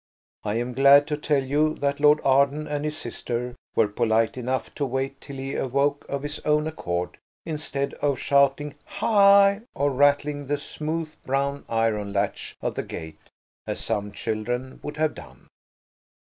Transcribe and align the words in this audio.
I 0.43 0.55
am 0.55 0.73
glad 0.73 1.05
to 1.09 1.15
tell 1.15 1.43
you 1.43 1.75
that 1.75 1.99
Lord 1.99 2.21
Arden 2.25 2.65
and 2.65 2.85
his 2.85 2.97
sister 2.97 3.55
were 3.75 3.87
polite 3.87 4.35
enough 4.35 4.73
to 4.73 4.83
wait 4.83 5.21
till 5.21 5.35
he 5.35 5.53
awoke 5.55 6.07
of 6.09 6.23
his 6.23 6.39
own 6.39 6.65
accord, 6.65 7.19
instead 7.45 7.93
of 8.01 8.17
shouting 8.17 8.73
"hi!" 8.83 9.61
or 9.75 9.91
rattling 9.91 10.47
the 10.47 10.57
smooth 10.57 11.13
brown 11.23 11.65
iron 11.69 12.13
latch 12.13 12.55
of 12.61 12.73
the 12.73 12.81
gate, 12.81 13.29
as 13.67 13.79
some 13.79 14.11
children 14.11 14.79
would 14.81 14.97
have 14.97 15.13
done. 15.13 15.47